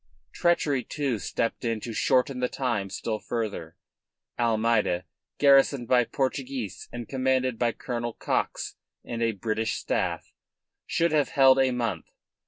Treachery, 0.31 0.83
too, 0.83 1.19
stepped 1.19 1.63
in 1.63 1.79
to 1.81 1.93
shorten 1.93 2.39
the 2.39 2.47
time 2.49 2.89
still 2.89 3.19
further. 3.19 3.77
Almeida, 4.39 5.05
garrisoned 5.37 5.87
by 5.87 6.05
Portuguese 6.05 6.89
and 6.91 7.07
commanded 7.07 7.59
by 7.59 7.71
Colonel 7.73 8.13
Cox 8.13 8.77
and 9.05 9.21
a 9.21 9.31
British 9.33 9.73
staff, 9.73 10.33
should 10.87 11.11
have 11.11 11.29
held 11.29 11.59
a 11.59 11.69
month. 11.69 12.09